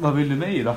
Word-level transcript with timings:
Vad 0.00 0.14
vill 0.14 0.28
du 0.28 0.36
mig 0.36 0.62
då? 0.62 0.74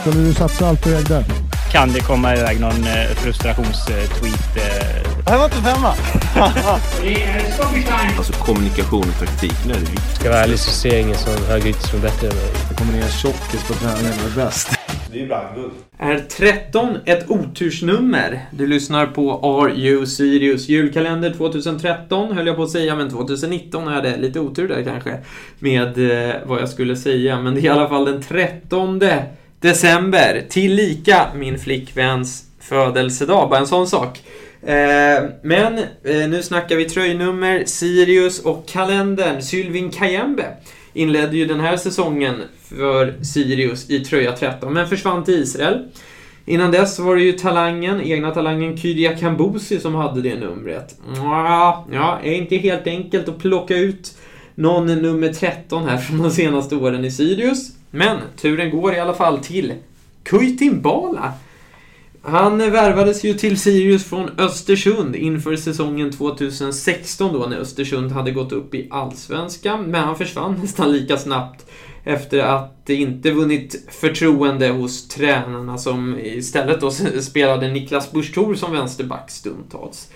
Skulle 0.00 0.24
du 0.24 0.34
satsa 0.34 0.68
allt 0.68 0.82
på 0.82 0.88
där? 0.88 1.24
Kan 1.72 1.92
det 1.92 2.00
komma 2.00 2.36
iväg 2.36 2.60
någon 2.60 2.84
eh, 2.84 3.14
frustrationstweet? 3.16 4.56
Eh? 4.56 5.12
Det 5.24 5.30
här 5.30 5.38
var 5.38 5.44
inte 5.44 5.56
femma! 5.56 5.94
Alltså 8.16 8.32
kommunikation 8.32 9.04
och 9.08 9.18
taktik, 9.26 9.54
nu 9.66 9.72
är 9.72 9.76
det 9.76 9.80
viktigt. 9.80 10.14
Ska 10.14 10.24
jag 10.24 10.32
vara 10.32 10.42
ärlig 10.42 10.58
så 10.58 10.70
ser 10.70 10.92
jag 10.92 11.00
ingen 11.00 11.18
som 11.18 11.32
högerytter 11.48 11.88
som 11.88 11.98
är 11.98 12.02
bättre 12.02 12.28
än 12.28 12.36
mig. 12.36 12.50
Det 12.68 12.74
kommer 12.74 12.92
ner 12.92 13.08
tjockis 13.08 13.64
på 13.68 13.74
träningen 13.74 14.12
och 14.24 14.30
är 14.40 14.44
bäst. 14.44 14.68
Det 15.12 15.18
är 15.18 15.20
ju 15.20 15.26
brandguld. 15.26 15.72
Är 15.98 16.18
13 16.18 16.96
ett 17.04 17.30
otursnummer? 17.30 18.40
Du 18.50 18.66
lyssnar 18.66 19.06
på 19.06 19.40
Are 19.42 19.72
You 19.74 20.06
Sirius 20.06 20.68
julkalender 20.68 21.30
2013 21.30 22.32
höll 22.32 22.46
jag 22.46 22.56
på 22.56 22.62
att 22.62 22.70
säga, 22.70 22.96
men 22.96 23.10
2019 23.10 23.88
är 23.88 24.02
det 24.02 24.16
lite 24.16 24.40
otur 24.40 24.68
där 24.68 24.82
kanske 24.84 25.18
med 25.58 26.10
eh, 26.28 26.34
vad 26.44 26.60
jag 26.60 26.68
skulle 26.68 26.96
säga, 26.96 27.40
men 27.40 27.54
det 27.54 27.60
är 27.60 27.64
i 27.64 27.68
alla 27.68 27.88
fall 27.88 28.04
den 28.04 28.22
13 28.22 29.02
december, 29.60 30.44
tillika 30.48 31.26
min 31.34 31.58
flickväns 31.58 32.44
födelsedag, 32.60 33.50
bara 33.50 33.60
en 33.60 33.66
sån 33.66 33.86
sak. 33.86 34.22
Eh, 34.62 35.24
men 35.42 35.78
eh, 35.78 36.28
nu 36.28 36.42
snackar 36.42 36.76
vi 36.76 36.84
tröjnummer, 36.84 37.64
Sirius 37.66 38.40
och 38.40 38.68
kalendern. 38.68 39.42
Sylvin 39.42 39.90
Kajembe 39.90 40.44
inledde 40.92 41.36
ju 41.36 41.46
den 41.46 41.60
här 41.60 41.76
säsongen 41.76 42.34
för 42.76 43.24
Sirius 43.24 43.90
i 43.90 44.00
tröja 44.00 44.32
13, 44.32 44.72
men 44.72 44.88
försvann 44.88 45.24
till 45.24 45.34
Israel. 45.34 45.88
Innan 46.44 46.70
dess 46.70 46.98
var 46.98 47.16
det 47.16 47.22
ju 47.22 47.32
talangen, 47.32 48.00
egna 48.00 48.30
talangen 48.30 48.76
Kyria 48.76 49.16
Kambusi 49.16 49.80
som 49.80 49.94
hade 49.94 50.22
det 50.22 50.34
numret. 50.34 50.98
Ja, 51.16 52.18
är 52.22 52.32
inte 52.32 52.56
helt 52.56 52.86
enkelt 52.86 53.28
att 53.28 53.38
plocka 53.38 53.76
ut 53.76 54.18
någon 54.54 54.86
nummer 54.86 55.32
13 55.32 55.88
här 55.88 55.96
från 55.96 56.18
de 56.18 56.30
senaste 56.30 56.76
åren 56.76 57.04
i 57.04 57.10
Sirius. 57.10 57.70
Men 57.90 58.18
turen 58.36 58.70
går 58.70 58.94
i 58.94 59.00
alla 59.00 59.14
fall 59.14 59.38
till 59.38 59.74
Kuitin 60.22 60.82
Bala. 60.82 61.32
Han 62.24 62.58
värvades 62.58 63.24
ju 63.24 63.34
till 63.34 63.60
Sirius 63.60 64.04
från 64.04 64.30
Östersund 64.38 65.16
inför 65.16 65.56
säsongen 65.56 66.12
2016 66.12 67.32
då 67.32 67.46
när 67.46 67.56
Östersund 67.56 68.12
hade 68.12 68.30
gått 68.30 68.52
upp 68.52 68.74
i 68.74 68.88
Allsvenskan, 68.90 69.84
men 69.84 70.04
han 70.04 70.16
försvann 70.16 70.60
nästan 70.62 70.92
lika 70.92 71.16
snabbt 71.16 71.66
efter 72.04 72.38
att 72.38 72.90
inte 72.90 73.30
vunnit 73.30 73.88
förtroende 73.90 74.68
hos 74.68 75.08
tränarna 75.08 75.78
som 75.78 76.18
istället 76.18 76.80
då 76.80 76.90
spelade 77.20 77.68
Niklas 77.68 78.12
Busch 78.12 78.58
som 78.58 78.72
vänsterback 78.72 79.30
stundtals. 79.30 80.08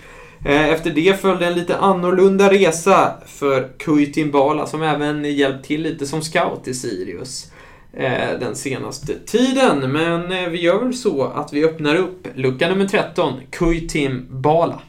Eh, 0.45 0.69
efter 0.69 0.89
det 0.89 1.21
följde 1.21 1.45
en 1.45 1.53
lite 1.53 1.77
annorlunda 1.77 2.51
resa 2.51 3.13
för 3.25 3.77
Kuitin 3.77 4.31
Bala 4.31 4.67
som 4.67 4.81
även 4.81 5.35
hjälpt 5.35 5.65
till 5.65 5.81
lite 5.81 6.05
som 6.05 6.21
scout 6.21 6.67
i 6.67 6.73
Sirius 6.73 7.51
Eh, 7.93 8.39
den 8.39 8.55
senaste 8.55 9.19
tiden. 9.19 9.91
Men 9.91 10.31
eh, 10.31 10.49
vi 10.49 10.61
gör 10.61 10.79
väl 10.79 10.93
så 10.93 11.23
att 11.23 11.53
vi 11.53 11.65
öppnar 11.65 11.95
upp 11.95 12.27
lucka 12.35 12.69
nummer 12.69 12.85
13, 12.85 13.41
Kuitim 13.51 14.27
Bala. 14.29 14.79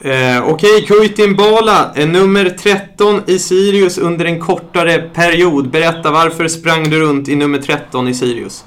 Eh, 0.00 0.48
Okej, 0.48 0.84
okay, 0.84 0.86
Kuitin 0.86 1.36
Bala, 1.36 1.92
är 1.96 2.06
nummer 2.06 2.44
13 2.50 3.22
i 3.26 3.38
Sirius 3.38 3.98
under 3.98 4.24
en 4.24 4.40
kortare 4.40 4.98
period. 4.98 5.70
Berätta, 5.70 6.10
varför 6.10 6.48
sprang 6.48 6.90
du 6.90 7.00
runt 7.00 7.28
i 7.28 7.36
nummer 7.36 7.58
13 7.58 8.08
i 8.08 8.14
Sirius? 8.14 8.64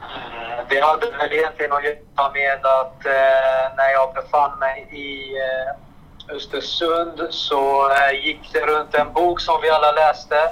Eh, 0.00 0.64
det 0.68 0.80
hade 0.80 1.06
väl 1.10 1.32
egentligen 1.32 1.72
att 1.72 1.84
göra 1.84 2.32
med 2.34 2.66
att 2.66 3.06
eh, 3.06 3.76
när 3.76 3.90
jag 3.92 4.14
befann 4.14 4.58
mig 4.58 4.88
i 4.92 5.36
eh, 5.36 5.87
Östersund 6.30 7.26
så 7.30 7.90
eh, 7.90 8.24
gick 8.24 8.52
det 8.52 8.66
runt 8.66 8.94
en 8.94 9.12
bok 9.12 9.40
som 9.40 9.60
vi 9.62 9.70
alla 9.70 9.92
läste. 9.92 10.50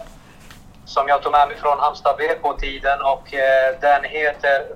Som 0.85 1.09
jag 1.09 1.23
tog 1.23 1.33
med 1.33 1.49
mig 1.49 1.57
från 1.57 1.81
Halmstad 1.81 2.17
BK-tiden 2.17 3.01
och 3.01 3.35
eh, 3.35 3.81
den 3.81 4.05
heter 4.05 4.67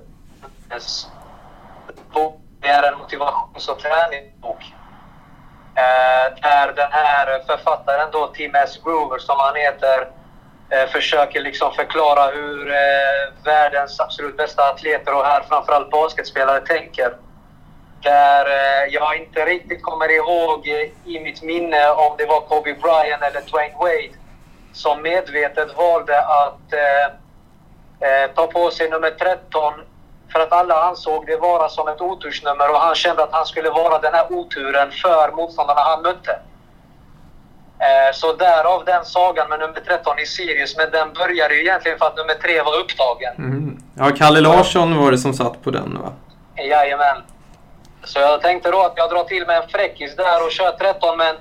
det 2.61 2.67
är 2.67 2.83
en 2.83 2.97
motivations 2.97 3.67
och 3.67 3.79
träningsbok. 3.79 4.73
Eh, 5.75 6.41
där 6.41 6.73
den 6.75 6.91
här 6.91 7.43
författaren 7.47 8.09
då, 8.11 8.27
Tim 8.27 8.55
S. 8.55 8.79
Groover 8.83 9.19
som 9.19 9.35
han 9.39 9.55
heter, 9.55 10.07
försöker 10.91 11.41
liksom 11.41 11.73
förklara 11.73 12.31
hur 12.31 12.65
världens 13.43 13.99
absolut 13.99 14.37
bästa 14.37 14.63
atleter 14.63 15.13
och 15.13 15.25
här 15.25 15.41
framförallt 15.49 15.91
basketspelare 15.91 16.61
tänker. 16.61 17.13
Där 18.03 18.45
eh, 18.45 18.93
jag 18.93 19.17
inte 19.17 19.45
riktigt 19.45 19.83
kommer 19.83 20.11
ihåg 20.11 20.67
i 21.05 21.19
mitt 21.19 21.41
minne 21.41 21.89
om 21.89 22.15
det 22.17 22.25
var 22.25 22.41
Kobe 22.41 22.73
Bryant 22.73 23.23
eller 23.23 23.41
Dwayne 23.51 23.75
Wade 23.77 24.21
som 24.73 25.01
medvetet 25.01 25.77
valde 25.77 26.19
att 26.21 26.73
eh, 26.73 27.05
eh, 28.09 28.31
ta 28.35 28.47
på 28.47 28.71
sig 28.71 28.89
nummer 28.89 29.09
13 29.09 29.73
för 30.31 30.39
att 30.39 30.51
alla 30.51 30.83
ansåg 30.83 31.25
det 31.27 31.37
vara 31.37 31.69
som 31.69 31.87
ett 31.87 32.01
otursnummer 32.01 32.69
och 32.71 32.79
han 32.79 32.95
kände 32.95 33.23
att 33.23 33.31
han 33.31 33.45
skulle 33.45 33.69
vara 33.69 33.99
den 33.99 34.13
här 34.13 34.33
oturen 34.33 34.91
för 34.91 35.31
motståndarna 35.31 35.81
han 35.81 36.01
mötte. 36.01 36.39
Eh, 37.79 38.13
så 38.13 38.33
därav 38.33 38.85
den 38.85 39.05
sagan 39.05 39.49
med 39.49 39.59
nummer 39.59 39.81
13 39.87 40.19
i 40.19 40.25
Sirius, 40.25 40.77
men 40.77 40.91
den 40.91 41.13
började 41.13 41.53
ju 41.53 41.61
egentligen 41.61 41.97
för 41.97 42.05
att 42.05 42.17
nummer 42.17 42.33
3 42.33 42.61
var 42.61 42.79
upptagen. 42.79 43.35
Mm. 43.37 43.83
Ja, 43.97 44.11
Kalle 44.17 44.41
Larsson 44.41 44.97
var 44.97 45.11
det 45.11 45.17
som 45.17 45.33
satt 45.33 45.63
på 45.63 45.71
den 45.71 45.99
va? 46.01 46.11
Jajamän. 46.55 47.17
Så 48.03 48.19
jag 48.19 48.41
tänkte 48.41 48.71
då 48.71 48.81
att 48.81 48.93
jag 48.95 49.09
drar 49.09 49.23
till 49.23 49.45
med 49.45 49.57
en 49.57 49.69
fräckis 49.69 50.15
där 50.15 50.45
och 50.45 50.51
kör 50.51 50.71
13, 50.71 51.17
men 51.17 51.35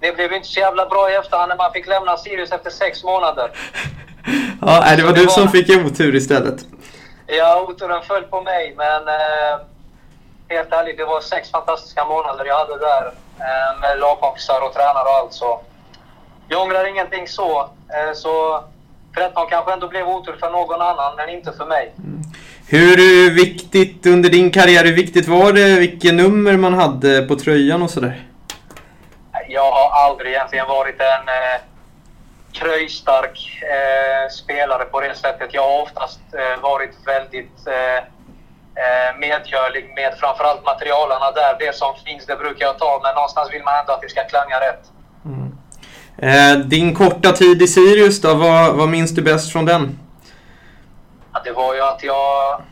det 0.00 0.12
blev 0.12 0.32
inte 0.32 0.48
så 0.48 0.60
jävla 0.60 0.86
bra 0.86 1.10
i 1.10 1.14
efterhand 1.14 1.48
när 1.48 1.56
man 1.56 1.72
fick 1.72 1.86
lämna 1.86 2.16
Sirius 2.16 2.52
efter 2.52 2.70
sex 2.70 3.04
månader. 3.04 3.50
ja, 4.60 4.96
det 4.96 5.02
var 5.02 5.10
så 5.10 5.16
du 5.16 5.24
var... 5.24 5.32
som 5.32 5.48
fick 5.48 5.70
otur 5.70 6.14
istället. 6.14 6.64
Ja, 7.26 7.66
oturen 7.68 8.02
föll 8.02 8.22
på 8.22 8.40
mig, 8.40 8.74
men 8.76 9.08
eh, 9.08 9.58
helt 10.48 10.72
ärligt, 10.72 10.96
det 10.96 11.04
var 11.04 11.20
sex 11.20 11.50
fantastiska 11.50 12.04
månader 12.04 12.44
jag 12.44 12.58
hade 12.58 12.78
där 12.78 13.06
eh, 13.38 13.80
med 13.80 13.98
lagkompisar 13.98 14.60
och 14.64 14.74
tränare 14.74 15.04
och 15.04 15.14
allt. 15.14 15.32
Så 15.32 15.60
jag 16.48 16.62
ångrar 16.62 16.88
ingenting 16.88 17.28
så. 17.28 17.60
Eh, 17.60 18.14
så 18.14 18.64
13 19.16 19.46
kanske 19.50 19.72
ändå 19.72 19.88
blev 19.88 20.08
otur 20.08 20.36
för 20.40 20.50
någon 20.50 20.80
annan, 20.80 21.16
men 21.16 21.28
inte 21.28 21.52
för 21.52 21.66
mig. 21.66 21.94
Mm. 21.98 22.15
Hur 22.68 23.30
viktigt 23.30 24.06
under 24.06 24.30
din 24.30 24.50
karriär, 24.50 24.84
hur 24.84 24.94
viktigt 24.94 25.28
var 25.28 25.52
det 25.52 25.78
vilket 25.78 26.14
nummer 26.14 26.56
man 26.56 26.74
hade 26.74 27.22
på 27.22 27.36
tröjan 27.36 27.82
och 27.82 27.90
sådär? 27.90 28.26
Jag 29.48 29.72
har 29.72 29.90
aldrig 30.04 30.32
egentligen 30.32 30.66
varit 30.68 31.00
en 31.00 31.28
eh, 31.28 31.60
kröjstark 32.52 33.62
eh, 33.62 34.30
spelare 34.30 34.84
på 34.84 35.00
det 35.00 35.14
sättet. 35.14 35.48
Jag 35.52 35.62
har 35.62 35.82
oftast 35.82 36.20
eh, 36.32 36.62
varit 36.62 36.94
väldigt 37.06 37.66
eh, 37.66 37.96
eh, 38.84 39.18
medgörlig 39.18 39.92
med 39.96 40.14
framförallt 40.20 40.64
materialarna 40.64 41.30
där. 41.30 41.56
Det 41.58 41.76
som 41.76 41.94
finns, 42.06 42.26
det 42.26 42.36
brukar 42.36 42.66
jag 42.66 42.78
ta, 42.78 43.00
men 43.02 43.14
någonstans 43.14 43.48
vill 43.52 43.64
man 43.64 43.74
ändå 43.80 43.92
att 43.92 44.02
det 44.02 44.08
ska 44.08 44.24
klanga 44.24 44.60
rätt. 44.60 44.84
Mm. 45.24 45.48
Eh, 46.18 46.66
din 46.66 46.94
korta 46.94 47.32
tid 47.32 47.62
i 47.62 47.66
Sirius 47.66 48.20
då, 48.20 48.34
vad, 48.34 48.74
vad 48.74 48.88
minns 48.88 49.14
du 49.14 49.22
bäst 49.22 49.52
från 49.52 49.64
den? 49.64 49.98
Ja, 51.36 51.42
det 51.44 51.52
var 51.52 51.74
ju 51.74 51.80
att 51.80 52.02
jag, 52.02 52.62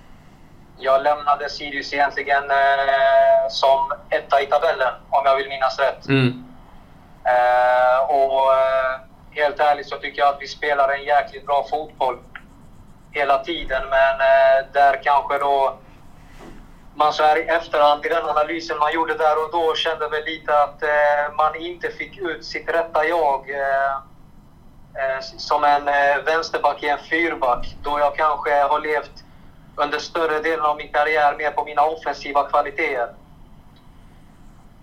jag 0.79 1.03
lämnade 1.03 1.51
Sirius 1.51 1.93
egentligen 1.93 2.51
eh, 2.51 3.49
som 3.49 3.93
etta 4.11 4.43
i 4.43 4.47
tabellen, 4.47 4.95
om 5.11 5.23
jag 5.25 5.37
vill 5.37 5.49
minnas 5.49 5.79
rätt. 5.79 6.09
Mm. 6.09 6.45
och 8.09 8.43
helt 9.31 9.61
ärligt 9.61 9.89
så 9.89 9.97
tycker 9.97 10.19
jag 10.19 10.29
att 10.29 10.43
vi 10.43 10.47
spelar 10.47 10.89
en 10.89 11.05
jäkligt 11.05 11.47
bra 11.47 11.67
fotboll 11.71 12.19
hela 13.13 13.45
tiden. 13.45 13.83
Men 13.91 14.21
eh, 14.21 14.67
där 14.73 15.03
kanske 15.03 15.39
då 15.39 15.79
man 16.95 17.13
så 17.13 17.23
här 17.23 17.39
i 17.39 17.49
efterhand 17.49 18.07
i 18.07 18.09
den 18.09 18.25
analysen 18.25 18.79
man 18.79 18.95
gjorde 18.95 19.15
där 19.15 19.45
och 19.45 19.53
då 19.53 19.75
kände 19.75 20.09
väl 20.09 20.25
lite 20.25 20.63
att 20.63 20.83
eh, 20.83 21.37
man 21.37 21.57
inte 21.57 21.91
fick 21.91 22.19
ut 22.19 22.45
sitt 22.45 22.69
rätta 22.69 23.05
jag 23.05 23.51
eh, 23.51 23.93
eh 23.93 24.14
Eh, 24.99 25.21
som 25.21 25.65
en 25.65 25.89
eh, 25.89 26.25
vänsterback 26.25 26.83
i 26.83 26.89
en 26.89 26.99
fyrback. 26.99 27.77
Då 27.83 27.99
jag 27.99 28.17
kanske 28.17 28.63
har 28.63 28.81
levt 28.81 29.25
under 29.77 29.99
större 29.99 30.41
delen 30.41 30.65
av 30.65 30.77
min 30.77 30.93
karriär 30.93 31.37
mer 31.39 31.51
på 31.51 31.65
mina 31.65 31.83
offensiva 31.83 32.49
kvaliteter. 32.49 33.09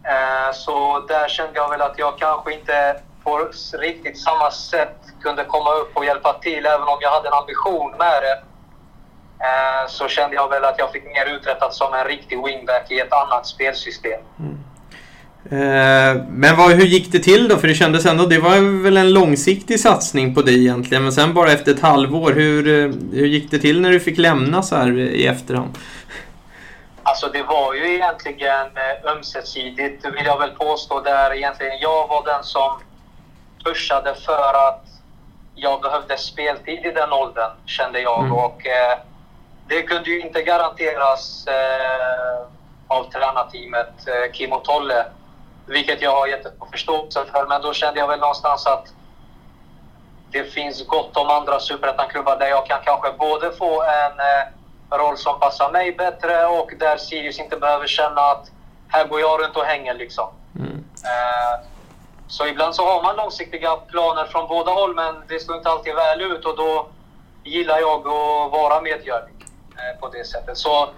Eh, 0.03 0.51
så 0.53 0.99
där 0.99 1.27
kände 1.27 1.59
jag 1.59 1.69
väl 1.69 1.81
att 1.81 1.99
jag 1.99 2.17
kanske 2.17 2.53
inte 2.53 3.01
på 3.23 3.49
riktigt 3.73 4.19
samma 4.21 4.51
sätt 4.51 4.97
kunde 5.21 5.43
komma 5.43 5.71
upp 5.73 5.97
och 5.97 6.05
hjälpa 6.05 6.33
till. 6.33 6.65
Även 6.65 6.87
om 6.87 6.97
jag 7.01 7.11
hade 7.11 7.27
en 7.27 7.33
ambition 7.33 7.91
med 7.91 8.23
det 8.23 8.43
så 9.87 10.07
kände 10.07 10.35
jag 10.35 10.49
väl 10.49 10.65
att 10.65 10.79
jag 10.79 10.91
fick 10.91 11.03
mer 11.03 11.25
uträttat 11.25 11.73
som 11.73 11.93
en 11.93 12.05
riktig 12.05 12.43
wingback 12.45 12.91
i 12.91 12.99
ett 12.99 13.13
annat 13.13 13.47
spelsystem. 13.47 14.21
Mm. 14.39 14.60
Eh, 15.45 16.23
men 16.29 16.57
vad, 16.57 16.71
hur 16.71 16.85
gick 16.85 17.11
det 17.11 17.19
till 17.19 17.47
då? 17.47 17.57
För 17.57 17.67
det 17.67 17.73
kändes 17.73 18.05
ändå, 18.05 18.25
det 18.25 18.39
var 18.39 18.83
väl 18.83 18.97
en 18.97 19.13
långsiktig 19.13 19.79
satsning 19.79 20.35
på 20.35 20.41
dig 20.41 20.59
egentligen. 20.59 21.03
Men 21.03 21.13
sen 21.13 21.33
bara 21.33 21.51
efter 21.51 21.71
ett 21.71 21.81
halvår, 21.81 22.31
hur, 22.31 22.67
eh, 22.67 22.91
hur 23.13 23.27
gick 23.27 23.51
det 23.51 23.59
till 23.59 23.81
när 23.81 23.91
du 23.91 23.99
fick 23.99 24.17
lämna 24.17 24.63
så 24.63 24.75
här 24.75 24.99
i 24.99 25.27
efterhand? 25.27 25.77
Alltså 27.03 27.27
det 27.27 27.43
var 27.43 27.73
ju 27.73 27.93
egentligen 27.95 28.67
ömsesidigt 29.03 30.05
vill 30.05 30.25
jag 30.25 30.39
väl 30.39 30.51
påstå. 30.51 31.01
Där 31.01 31.33
egentligen 31.33 31.79
jag 31.81 32.07
var 32.07 32.25
den 32.25 32.43
som 32.43 32.71
pushade 33.63 34.15
för 34.25 34.67
att 34.67 34.85
jag 35.55 35.81
behövde 35.81 36.17
speltid 36.17 36.85
i 36.85 36.91
den 36.91 37.11
åldern, 37.11 37.51
kände 37.65 37.99
jag. 37.99 38.19
Mm. 38.19 38.31
Och 38.33 38.67
eh, 38.67 38.97
det 39.67 39.81
kunde 39.81 40.09
ju 40.09 40.21
inte 40.21 40.41
garanteras 40.41 41.47
eh, 41.47 42.47
av 42.88 43.11
tränarteamet 43.11 44.07
eh, 44.07 44.31
Kim 44.33 44.53
och 44.53 44.63
Tolle. 44.63 45.05
Vilket 45.71 46.01
jag 46.01 46.12
har 46.12 46.27
jättestor 46.27 46.68
förståelse 46.71 47.25
för. 47.31 47.47
Men 47.47 47.62
då 47.62 47.73
kände 47.73 48.00
jag 48.00 48.07
väl 48.07 48.19
någonstans 48.19 48.65
att 48.68 48.94
det 50.31 50.44
finns 50.44 50.88
gott 50.88 51.18
om 51.18 51.29
andra 51.29 51.59
superettan-klubbar 51.59 52.38
där 52.38 52.47
jag 52.47 52.65
kan 52.65 52.79
kanske 52.83 53.12
både 53.12 53.51
få 53.51 53.83
en 53.83 54.19
eh, 54.19 54.97
roll 54.97 55.18
som 55.18 55.39
passar 55.39 55.71
mig 55.71 55.91
bättre 55.91 56.45
och 56.45 56.71
där 56.79 56.97
Sirius 56.97 57.39
inte 57.39 57.57
behöver 57.57 57.88
känna 57.88 58.21
att 58.21 58.51
här 58.88 59.07
går 59.07 59.19
jag 59.19 59.41
runt 59.41 59.57
och 59.57 59.63
hänger 59.63 59.94
liksom. 59.94 60.27
Mm. 60.56 60.83
Eh, 61.03 61.65
så 62.27 62.47
ibland 62.47 62.75
så 62.75 62.85
har 62.85 63.03
man 63.03 63.15
långsiktiga 63.15 63.75
planer 63.75 64.25
från 64.25 64.47
båda 64.47 64.71
håll 64.71 64.95
men 64.95 65.24
det 65.27 65.39
står 65.39 65.57
inte 65.57 65.69
alltid 65.69 65.95
väl 65.95 66.21
ut 66.21 66.45
och 66.45 66.57
då 66.57 66.88
gillar 67.44 67.79
jag 67.79 68.00
att 68.00 68.51
vara 68.51 68.81
medgörlig 68.81 69.35
eh, 69.77 70.00
på 70.00 70.07
det 70.07 70.27
sättet. 70.27 70.57
Så 70.57 70.89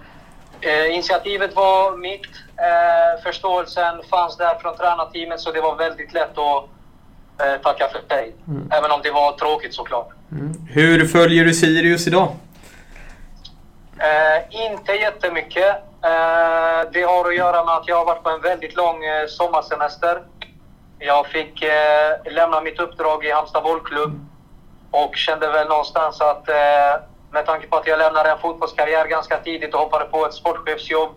eh, 0.60 0.94
initiativet 0.94 1.56
var 1.56 1.96
mitt. 1.96 2.26
Eh, 2.56 3.22
förståelsen 3.22 4.02
fanns 4.10 4.36
där 4.36 4.54
från 4.54 4.76
tränarteamet 4.76 5.40
så 5.40 5.52
det 5.52 5.60
var 5.60 5.76
väldigt 5.76 6.12
lätt 6.12 6.38
att 6.38 6.64
eh, 7.40 7.60
tacka 7.62 7.88
för 7.88 8.14
sig. 8.14 8.34
Även 8.70 8.90
om 8.90 9.00
det 9.02 9.10
var 9.10 9.32
tråkigt 9.32 9.74
såklart. 9.74 10.08
Mm. 10.32 10.54
Hur 10.70 11.06
följer 11.06 11.44
du 11.44 11.54
Sirius 11.54 12.06
idag? 12.06 12.28
Eh, 13.98 14.66
inte 14.66 14.92
jättemycket. 14.92 15.76
Eh, 16.04 16.90
det 16.92 17.02
har 17.02 17.28
att 17.28 17.36
göra 17.36 17.64
med 17.64 17.74
att 17.74 17.88
jag 17.88 17.96
har 17.96 18.04
varit 18.04 18.22
på 18.22 18.30
en 18.30 18.40
väldigt 18.40 18.76
lång 18.76 19.04
eh, 19.04 19.26
sommarsemester. 19.26 20.22
Jag 20.98 21.26
fick 21.26 21.62
eh, 21.62 22.32
lämna 22.32 22.60
mitt 22.60 22.80
uppdrag 22.80 23.24
i 23.24 23.30
Halmstad 23.30 23.62
bollklubb 23.62 24.26
och 24.90 25.16
kände 25.16 25.50
väl 25.50 25.68
någonstans 25.68 26.20
att 26.20 26.48
eh, 26.48 26.54
med 27.34 27.46
tanke 27.46 27.66
på 27.66 27.76
att 27.76 27.86
jag 27.86 27.98
lämnade 27.98 28.30
en 28.30 28.38
fotbollskarriär 28.38 29.06
ganska 29.06 29.38
tidigt 29.38 29.74
och 29.74 29.80
hoppade 29.80 30.04
på 30.04 30.26
ett 30.26 30.34
sportchefsjobb 30.34 31.14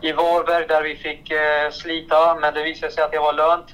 i 0.00 0.12
Varberg 0.12 0.66
där 0.66 0.82
vi 0.82 0.96
fick 0.96 1.30
eh, 1.30 1.70
slita, 1.70 2.34
men 2.34 2.54
det 2.54 2.62
visade 2.62 2.92
sig 2.92 3.04
att 3.04 3.12
det 3.12 3.18
var 3.18 3.32
lönt. 3.32 3.66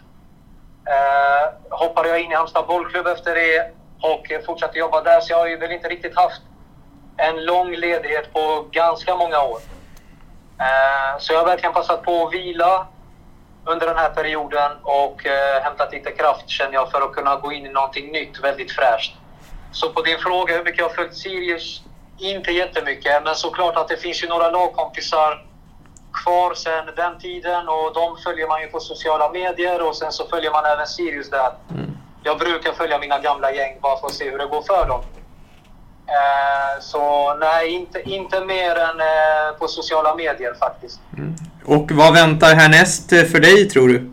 Eh, 0.86 1.76
hoppade 1.78 2.08
jag 2.08 2.20
in 2.20 2.32
i 2.32 2.34
Halmstad 2.34 2.66
bollklubb 2.66 3.06
efter 3.06 3.34
det 3.34 3.70
och 4.02 4.44
fortsatte 4.46 4.78
jobba 4.78 5.02
där, 5.02 5.20
så 5.20 5.32
jag 5.32 5.38
har 5.38 5.46
ju 5.46 5.56
väl 5.56 5.72
inte 5.72 5.88
riktigt 5.88 6.16
haft 6.16 6.42
en 7.16 7.44
lång 7.44 7.70
ledighet 7.70 8.32
på 8.32 8.66
ganska 8.70 9.16
många 9.16 9.42
år. 9.42 9.58
Eh, 10.60 11.18
så 11.18 11.32
jag 11.32 11.38
har 11.38 11.46
verkligen 11.46 11.72
passat 11.72 12.02
på 12.02 12.26
att 12.26 12.34
vila 12.34 12.86
under 13.64 13.86
den 13.86 13.96
här 13.96 14.10
perioden 14.10 14.72
och 14.82 15.26
eh, 15.26 15.62
hämtat 15.62 15.92
lite 15.92 16.10
kraft 16.10 16.48
känner 16.48 16.74
jag 16.74 16.90
för 16.90 17.00
att 17.00 17.12
kunna 17.12 17.36
gå 17.36 17.52
in 17.52 17.66
i 17.66 17.68
någonting 17.68 18.12
nytt, 18.12 18.40
väldigt 18.44 18.72
fräscht. 18.72 19.16
Så 19.72 19.92
på 19.92 20.02
din 20.02 20.18
fråga 20.18 20.56
hur 20.56 20.64
mycket 20.64 20.78
jag 20.78 20.88
har 20.88 20.94
följt 20.94 21.16
Sirius? 21.16 21.82
Inte 22.18 22.50
jättemycket, 22.50 23.24
men 23.24 23.34
såklart 23.34 23.76
att 23.76 23.88
det 23.88 23.96
finns 23.96 24.22
ju 24.22 24.28
några 24.28 24.50
lagkompisar 24.50 25.46
kvar 26.24 26.54
sedan 26.54 26.86
den 26.96 27.18
tiden 27.18 27.68
och 27.68 27.94
de 27.94 28.16
följer 28.24 28.48
man 28.48 28.60
ju 28.62 28.66
på 28.66 28.80
sociala 28.80 29.32
medier 29.32 29.88
och 29.88 29.96
sen 29.96 30.12
så 30.12 30.28
följer 30.28 30.50
man 30.50 30.64
även 30.64 30.86
Sirius 30.86 31.30
där. 31.30 31.52
Jag 32.22 32.38
brukar 32.38 32.72
följa 32.72 32.98
mina 32.98 33.18
gamla 33.18 33.52
gäng 33.52 33.78
bara 33.80 34.00
för 34.00 34.06
att 34.06 34.14
se 34.14 34.30
hur 34.30 34.38
det 34.38 34.46
går 34.46 34.62
för 34.62 34.88
dem. 34.88 35.00
Eh, 36.06 36.80
så 36.80 37.34
nej, 37.34 37.68
inte, 37.68 38.02
inte 38.10 38.44
mer 38.44 38.76
än 38.76 39.00
eh, 39.00 39.58
på 39.58 39.68
sociala 39.68 40.14
medier 40.14 40.54
faktiskt. 40.58 41.00
Och 41.64 41.90
vad 41.90 42.12
väntar 42.12 42.54
härnäst 42.54 43.12
eh, 43.12 43.24
för 43.24 43.40
dig, 43.40 43.68
tror 43.68 43.88
du? 43.88 44.12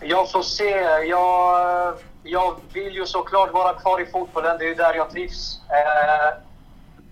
Jag 0.00 0.30
får 0.30 0.42
se. 0.42 0.70
Jag, 1.08 1.94
jag 2.24 2.54
vill 2.72 2.94
ju 2.94 3.06
såklart 3.06 3.52
vara 3.52 3.74
kvar 3.74 4.00
i 4.00 4.06
fotbollen. 4.06 4.58
Det 4.58 4.64
är 4.64 4.68
ju 4.68 4.74
där 4.74 4.94
jag 4.94 5.10
trivs. 5.10 5.60
Eh, 5.70 6.38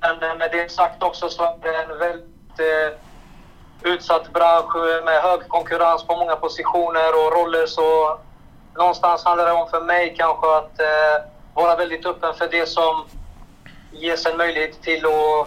men 0.01 0.39
med 0.39 0.51
det 0.53 0.73
sagt 0.73 1.03
också 1.03 1.29
så 1.29 1.45
är 1.45 1.59
det 1.63 1.83
en 1.83 1.99
väldigt 1.99 2.61
eh, 2.61 2.99
utsatt 3.93 4.33
bransch 4.33 4.77
med 5.05 5.23
hög 5.23 5.49
konkurrens 5.49 6.05
på 6.05 6.17
många 6.17 6.37
positioner 6.37 7.09
och 7.09 7.33
roller. 7.33 7.67
Så 7.67 8.19
någonstans 8.75 9.25
handlar 9.25 9.47
det 9.47 9.53
om 9.53 9.69
för 9.69 9.81
mig 9.81 10.15
kanske 10.19 10.57
att 10.57 10.81
eh, 10.81 11.25
vara 11.55 11.77
väldigt 11.77 12.07
öppen 12.07 12.35
för 12.35 12.49
det 12.49 12.67
som 12.67 13.05
ges 13.93 14.27
en 14.27 14.37
möjlighet 14.37 14.83
till 14.83 15.07
att 15.07 15.47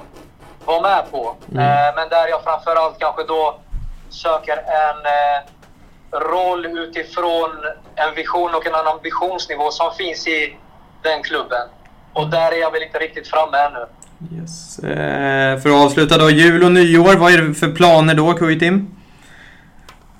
vara 0.65 0.81
med 0.81 1.11
på. 1.11 1.35
Eh, 1.51 1.95
men 1.95 2.09
där 2.09 2.27
jag 2.27 2.43
framförallt 2.43 2.99
kanske 2.99 3.23
då 3.23 3.59
söker 4.09 4.57
en 4.57 5.05
eh, 5.05 5.54
roll 6.19 6.65
utifrån 6.65 7.49
en 7.95 8.15
vision 8.15 8.55
och 8.55 8.67
en 8.67 8.73
ambitionsnivå 8.73 9.71
som 9.71 9.93
finns 9.93 10.27
i 10.27 10.57
den 11.01 11.23
klubben. 11.23 11.67
Och 12.13 12.29
där 12.29 12.51
är 12.51 12.57
jag 12.57 12.71
väl 12.71 12.83
inte 12.83 12.99
riktigt 12.99 13.27
framme 13.27 13.57
ännu. 13.57 13.85
Yes. 14.41 14.79
Eh, 14.79 15.59
för 15.59 15.69
att 15.69 15.85
avsluta 15.85 16.17
då, 16.17 16.29
jul 16.29 16.63
och 16.63 16.71
nyår, 16.71 17.15
vad 17.15 17.33
är 17.33 17.37
det 17.41 17.53
för 17.53 17.71
planer 17.71 18.13
då, 18.13 18.33
Kuitim? 18.33 18.95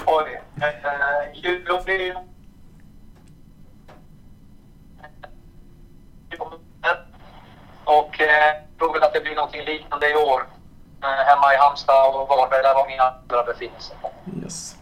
Oj. 0.06 0.42
Eh, 0.62 1.42
jul 1.44 1.68
och 1.72 1.88
nyår. 1.88 2.24
Och 7.84 8.22
eh, 8.22 8.56
tror 8.80 8.94
väl 8.94 9.04
att 9.04 9.14
det 9.14 9.22
blir 9.22 9.36
någonting 9.36 9.66
liknande 9.66 10.12
i 10.12 10.16
år. 10.16 10.42
Eh, 11.04 11.26
hemma 11.28 11.54
i 11.54 11.58
Halmstad 11.58 12.16
och 12.16 12.28
Varberg, 12.28 12.64
där 12.64 12.74
var 12.74 12.88
mina 12.88 13.04
andra 13.04 13.44
befinner 13.44 13.80
sig. 13.80 13.98
Yes. 14.44 14.76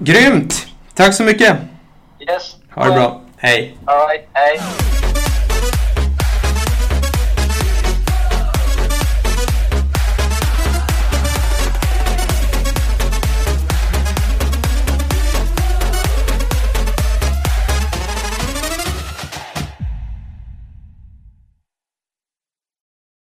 Grymt! 0.00 0.66
Tack 0.94 1.14
så 1.14 1.22
mycket! 1.22 1.56
Yes. 2.20 2.56
Ha 2.70 2.84
det 2.84 2.92
bra. 2.92 3.20
Hej! 3.36 3.78
All 3.84 4.08
right. 4.08 4.28
Hej. 4.32 4.60